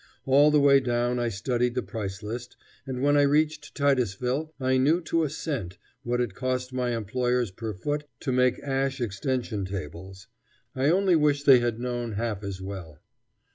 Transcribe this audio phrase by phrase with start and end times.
[0.25, 2.57] All the way down I studied the price list,
[2.87, 7.51] and when I reached Titusville I knew to a cent what it cost my employers
[7.51, 10.25] per foot to make ash extension tables.
[10.75, 12.97] I only wish they had known half as well.